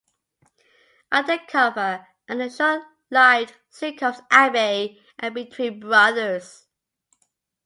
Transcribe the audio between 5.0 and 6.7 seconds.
and "Between Brothers".